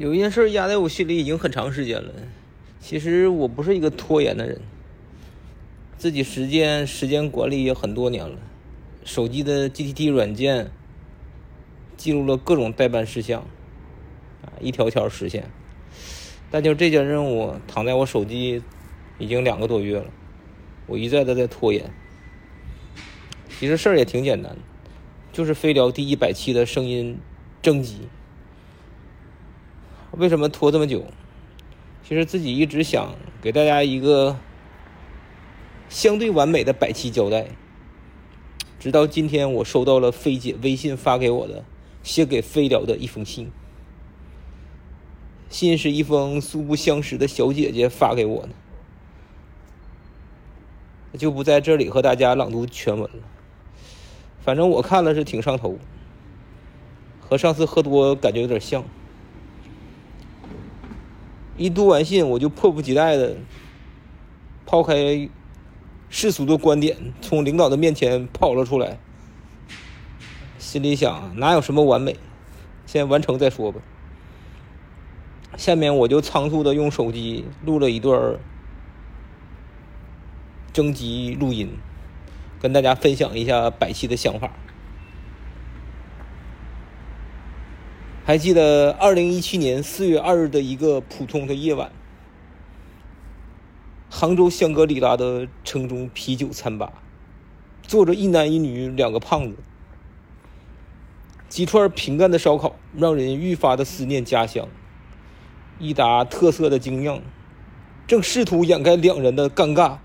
[0.00, 2.10] 有一件事压在我心里已经很长时间了。
[2.80, 4.58] 其实我不是一个拖延的人，
[5.98, 8.38] 自己时间时间管理也很多年了。
[9.04, 10.70] 手机的 GTT 软件
[11.98, 13.42] 记录了各种代办事项，
[14.40, 15.50] 啊，一条条实现。
[16.50, 18.62] 但就这件任务躺在我手机
[19.18, 20.06] 已经两个多月了，
[20.86, 21.90] 我一再的在拖延。
[23.58, 24.56] 其实事儿也挺简单，
[25.30, 27.18] 就是飞聊第一百期的声音
[27.60, 28.08] 征集。
[30.12, 31.04] 为什么拖这么久？
[32.02, 34.36] 其实自己一直想给大家一个
[35.88, 37.46] 相对完美的百期交代，
[38.80, 41.64] 直到今天我收到了飞姐微信发给我的
[42.02, 43.50] 写给飞聊的一封信。
[45.48, 48.42] 信是一封素不相识的小姐姐发给我
[51.12, 53.22] 的，就不在这里和大家朗读全文了。
[54.40, 55.78] 反正我看了是挺上头，
[57.20, 58.84] 和上次喝多感觉有点像。
[61.60, 63.36] 一读完信，我就迫不及待的
[64.64, 65.28] 抛开
[66.08, 68.98] 世俗的观点，从领导的面前跑了出来。
[70.58, 72.16] 心里想，哪有什么完美，
[72.86, 73.82] 先完成再说吧。
[75.58, 78.38] 下面我就仓促的用手机录了一段
[80.72, 81.76] 征集录音，
[82.58, 84.50] 跟大家分享一下百期的想法。
[88.30, 91.90] 还记得二零一七年四月二日的一个普通的夜晚，
[94.08, 96.92] 杭州香格里拉的城中啤酒餐吧，
[97.82, 99.56] 坐着一男一女两个胖子，
[101.48, 104.68] 几串平干的烧烤让人愈发的思念家乡，
[105.80, 107.20] 一打特色的精酿，
[108.06, 109.98] 正试图掩盖两人的尴尬。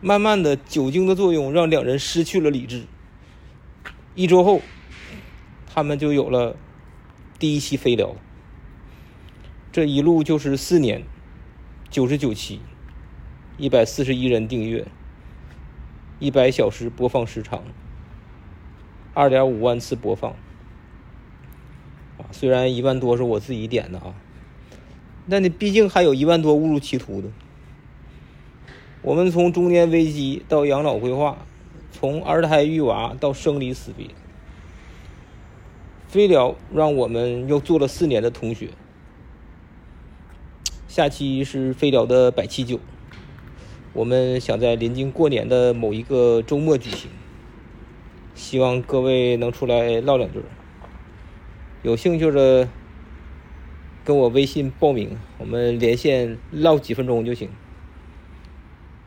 [0.00, 2.84] 慢慢的，酒精的作用让两人失去了理智。
[4.14, 4.62] 一周后。
[5.74, 6.54] 他们就有了
[7.36, 8.14] 第一期飞聊，
[9.72, 11.02] 这一路就是四年，
[11.90, 12.60] 九十九期，
[13.58, 14.86] 一百四十一人订阅，
[16.20, 17.64] 一百小时播放时长，
[19.14, 20.30] 二点五万次播放。
[22.18, 24.14] 啊，虽然一万多是我自己点的啊，
[25.28, 27.28] 但你毕竟还有一万多误入歧途的。
[29.02, 31.38] 我们从中年危机到养老规划，
[31.90, 34.06] 从二胎育娃到生离死别。
[36.14, 38.68] 飞聊让我们又做了四年的同学。
[40.86, 42.78] 下期是飞聊的百期酒，
[43.92, 47.10] 我们想在临近过年的某一个周末举行，
[48.36, 50.40] 希望各位能出来唠两句。
[51.82, 52.68] 有兴趣的
[54.04, 57.48] 跟我微信报名，我们连线唠几分钟就行。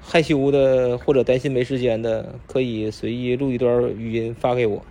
[0.00, 4.84] 害羞的或者担心没时间的，可以随意录一段语音发给我。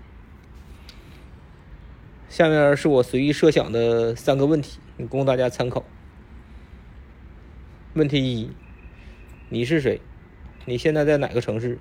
[2.27, 5.85] 下面是我随意设想的三个问题，供大家参考。
[7.93, 8.51] 问题一：
[9.49, 10.01] 你是谁？
[10.65, 11.77] 你现在在哪个城市？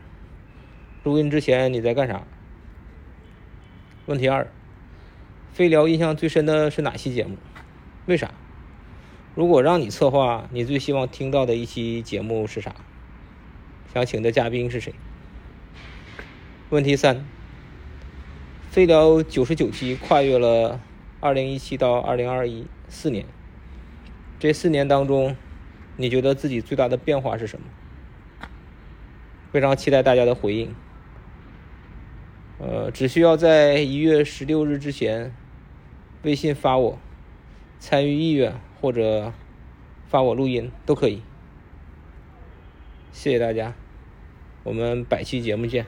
[1.03, 2.23] 录音之前你在干啥？
[4.07, 4.47] 问题二：
[5.53, 7.37] 飞聊印象最深的是哪期节目？
[8.07, 8.33] 为啥？
[9.35, 12.77] 如果让你策划，你最希望听到的一期节目是啥？
[13.93, 14.95] 想请的嘉宾是谁？
[16.69, 17.25] 问题三。
[18.75, 20.81] 飞聊九十九期跨越了
[21.21, 23.25] 二零一七到二零二一四年，
[24.41, 25.37] 这四年当中，
[25.97, 27.67] 你觉得自己最大的变化是什么？
[29.53, 30.75] 非常期待大家的回应。
[32.59, 35.33] 呃，只需要在一月十六日之前
[36.25, 36.99] 微信发我
[37.79, 39.33] 参与意愿，或者
[40.09, 41.23] 发我录音都可以。
[43.13, 43.73] 谢谢大家，
[44.65, 45.87] 我们百期节目见。